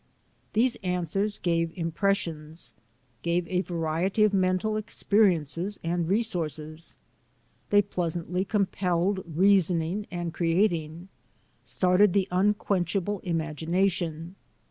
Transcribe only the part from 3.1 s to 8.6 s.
gave a variety of mental experiences and resources. They pleas antly